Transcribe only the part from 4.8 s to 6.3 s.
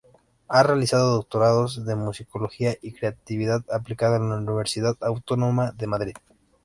Autónoma de Madrid.